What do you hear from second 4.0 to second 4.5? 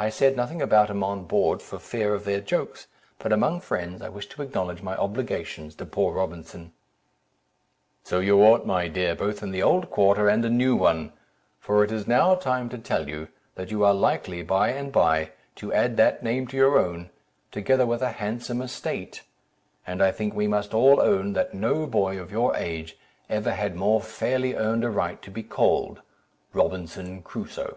I wish to